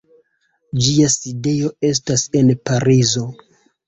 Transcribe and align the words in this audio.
Ĝia 0.85 1.09
sidejo 1.15 1.69
estas 1.89 2.23
en 2.39 2.49
Parizo. 2.71 3.27